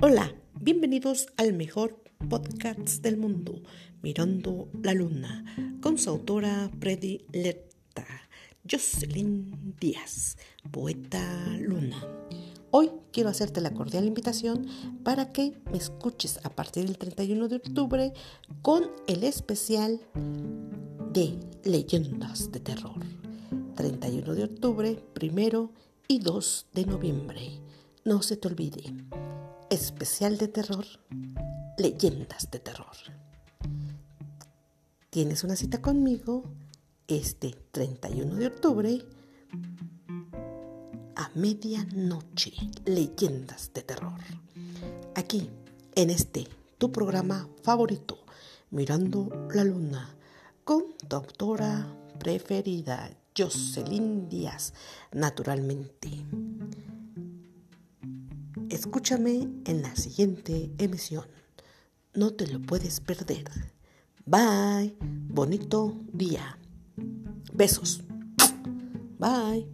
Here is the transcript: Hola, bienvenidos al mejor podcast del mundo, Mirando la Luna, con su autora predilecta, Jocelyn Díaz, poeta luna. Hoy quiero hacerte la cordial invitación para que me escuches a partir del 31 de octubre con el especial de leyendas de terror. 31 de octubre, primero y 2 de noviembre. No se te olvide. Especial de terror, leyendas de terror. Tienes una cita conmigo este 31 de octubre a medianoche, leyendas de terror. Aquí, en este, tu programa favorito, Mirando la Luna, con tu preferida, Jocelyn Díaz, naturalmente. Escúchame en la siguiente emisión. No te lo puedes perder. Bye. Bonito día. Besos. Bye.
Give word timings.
Hola, 0.00 0.32
bienvenidos 0.60 1.28
al 1.36 1.52
mejor 1.52 2.00
podcast 2.28 3.02
del 3.02 3.16
mundo, 3.16 3.60
Mirando 4.02 4.68
la 4.82 4.94
Luna, 4.94 5.44
con 5.80 5.98
su 5.98 6.10
autora 6.10 6.70
predilecta, 6.78 8.06
Jocelyn 8.70 9.74
Díaz, 9.80 10.36
poeta 10.70 11.56
luna. 11.58 11.96
Hoy 12.70 12.90
quiero 13.12 13.30
hacerte 13.30 13.60
la 13.60 13.74
cordial 13.74 14.04
invitación 14.04 14.68
para 15.02 15.32
que 15.32 15.58
me 15.70 15.78
escuches 15.78 16.38
a 16.44 16.50
partir 16.50 16.86
del 16.86 16.96
31 16.96 17.48
de 17.48 17.56
octubre 17.56 18.12
con 18.62 18.90
el 19.08 19.24
especial 19.24 20.00
de 21.12 21.38
leyendas 21.64 22.52
de 22.52 22.60
terror. 22.60 23.00
31 23.74 24.34
de 24.34 24.44
octubre, 24.44 25.02
primero 25.14 25.72
y 26.06 26.20
2 26.20 26.66
de 26.74 26.86
noviembre. 26.86 27.60
No 28.04 28.22
se 28.22 28.36
te 28.36 28.48
olvide. 28.48 28.82
Especial 29.74 30.38
de 30.38 30.46
terror, 30.46 30.86
leyendas 31.76 32.48
de 32.48 32.60
terror. 32.60 32.96
Tienes 35.10 35.42
una 35.42 35.56
cita 35.56 35.82
conmigo 35.82 36.44
este 37.08 37.56
31 37.72 38.36
de 38.36 38.46
octubre 38.46 39.04
a 41.16 41.28
medianoche, 41.34 42.52
leyendas 42.84 43.72
de 43.74 43.82
terror. 43.82 44.20
Aquí, 45.16 45.50
en 45.96 46.10
este, 46.10 46.46
tu 46.78 46.92
programa 46.92 47.48
favorito, 47.64 48.18
Mirando 48.70 49.48
la 49.52 49.64
Luna, 49.64 50.14
con 50.62 50.84
tu 51.06 51.56
preferida, 52.20 53.10
Jocelyn 53.36 54.28
Díaz, 54.28 54.72
naturalmente. 55.10 56.10
Escúchame 58.74 59.48
en 59.66 59.82
la 59.82 59.94
siguiente 59.94 60.68
emisión. 60.78 61.26
No 62.12 62.32
te 62.34 62.48
lo 62.48 62.60
puedes 62.60 62.98
perder. 62.98 63.44
Bye. 64.26 64.96
Bonito 65.00 65.96
día. 66.12 66.58
Besos. 67.52 68.02
Bye. 69.16 69.68